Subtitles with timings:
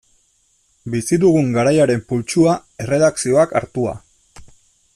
[0.93, 2.55] Bizi dugun garaiaren pultsua,
[2.85, 3.95] erredakzioak hartua.